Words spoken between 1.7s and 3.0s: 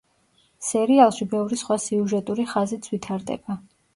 სიუჟეტური ხაზიც